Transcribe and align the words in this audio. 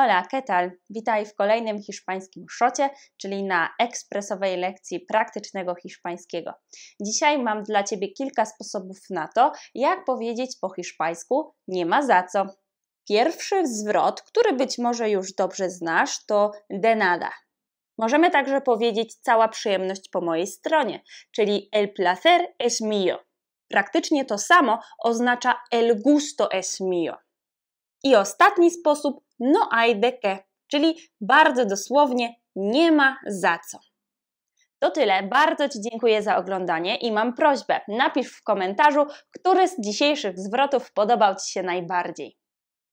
Hola, 0.00 0.26
¿qué 0.30 0.42
tal? 0.42 0.72
Witaj 0.90 1.26
w 1.26 1.34
kolejnym 1.34 1.82
hiszpańskim 1.82 2.46
szocie, 2.50 2.90
czyli 3.16 3.44
na 3.44 3.68
ekspresowej 3.78 4.56
lekcji 4.56 5.00
praktycznego 5.00 5.74
hiszpańskiego. 5.74 6.52
Dzisiaj 7.00 7.38
mam 7.38 7.62
dla 7.62 7.84
Ciebie 7.84 8.08
kilka 8.12 8.44
sposobów 8.44 8.98
na 9.10 9.28
to, 9.34 9.52
jak 9.74 10.04
powiedzieć 10.04 10.56
po 10.60 10.70
hiszpańsku 10.74 11.54
nie 11.68 11.86
ma 11.86 12.02
za 12.02 12.22
co. 12.22 12.46
Pierwszy 13.08 13.66
zwrot, 13.66 14.22
który 14.22 14.52
być 14.52 14.78
może 14.78 15.10
już 15.10 15.32
dobrze 15.32 15.70
znasz, 15.70 16.26
to 16.26 16.50
de 16.70 16.96
nada. 16.96 17.30
Możemy 17.98 18.30
także 18.30 18.60
powiedzieć 18.60 19.14
cała 19.14 19.48
przyjemność 19.48 20.08
po 20.08 20.20
mojej 20.20 20.46
stronie, 20.46 21.02
czyli 21.32 21.68
el 21.72 21.92
placer 21.92 22.46
es 22.58 22.80
mío. 22.80 23.16
Praktycznie 23.68 24.24
to 24.24 24.38
samo 24.38 24.78
oznacza 24.98 25.54
el 25.72 26.02
gusto 26.02 26.52
es 26.52 26.80
mío. 26.80 27.16
I 28.04 28.16
ostatni 28.16 28.70
sposób 28.70 29.27
no 29.40 29.68
hay 29.70 30.00
czyli 30.66 30.96
bardzo 31.20 31.66
dosłownie 31.66 32.34
nie 32.56 32.92
ma 32.92 33.16
za 33.26 33.58
co. 33.70 33.78
To 34.78 34.90
tyle. 34.90 35.22
Bardzo 35.22 35.68
Ci 35.68 35.78
dziękuję 35.90 36.22
za 36.22 36.36
oglądanie 36.36 36.96
i 36.96 37.12
mam 37.12 37.34
prośbę, 37.34 37.80
napisz 37.88 38.32
w 38.32 38.42
komentarzu, 38.42 39.06
który 39.30 39.68
z 39.68 39.80
dzisiejszych 39.80 40.38
zwrotów 40.38 40.92
podobał 40.92 41.34
Ci 41.34 41.52
się 41.52 41.62
najbardziej. 41.62 42.38